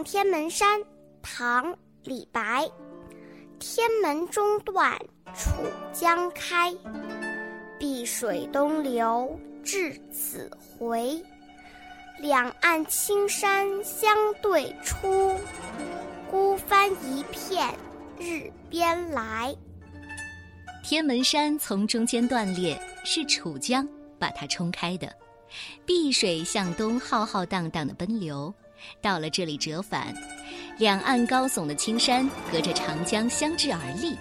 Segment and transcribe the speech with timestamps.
[0.00, 0.80] 望天门山，
[1.20, 2.66] 唐·李白。
[3.58, 4.98] 天门中断
[5.34, 5.50] 楚
[5.92, 6.74] 江开，
[7.78, 11.22] 碧水东流至此回。
[12.18, 15.38] 两岸青山相对出，
[16.30, 17.68] 孤帆一片
[18.18, 19.54] 日边来。
[20.82, 23.86] 天门山从中间断裂，是楚江
[24.18, 25.14] 把它冲开的。
[25.84, 28.54] 碧水向东浩浩荡荡的奔流，
[29.00, 30.14] 到了这里折返，
[30.78, 34.16] 两岸高耸的青山隔着长江相峙而立，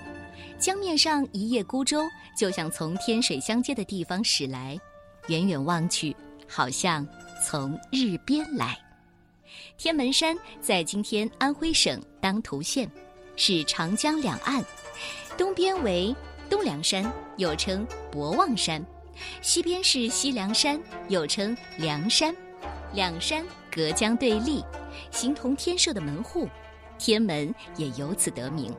[0.59, 2.03] 江面上一叶孤舟
[2.37, 4.79] 就像从天水相接的地方驶来，
[5.27, 6.15] 远远望去，
[6.47, 7.07] 好像
[7.45, 8.77] 从日边来。
[9.77, 12.89] 天门山在今天安徽省当涂县，
[13.35, 14.63] 是长江两岸，
[15.37, 16.13] 东边为
[16.49, 18.83] 东梁山，又称博望山。
[19.41, 22.35] 西边是西凉山，又称梁山，
[22.93, 23.43] 两山
[23.79, 24.61] 隔江对立，
[25.09, 26.49] 形同天设的门户，
[26.97, 28.75] 天门也由此得名。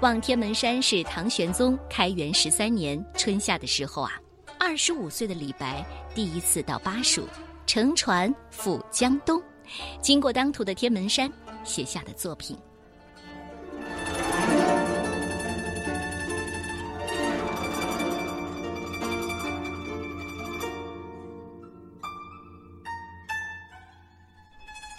[0.00, 4.20] 望天门山是唐玄宗开元十三年春夏的时候啊，
[4.58, 7.28] 二十五岁的李白第一次到巴蜀，
[7.66, 9.40] 乘船赴江东，
[10.02, 12.58] 经过当涂的天门山写下的作品。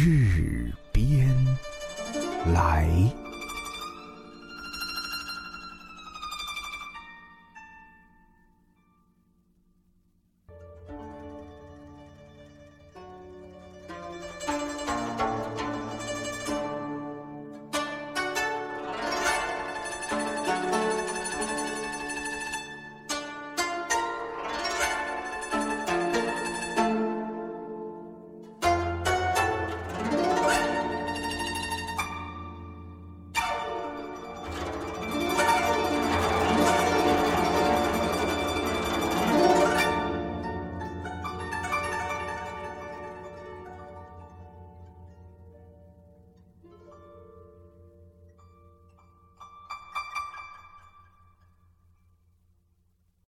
[0.00, 1.28] 日边
[2.54, 3.27] 来。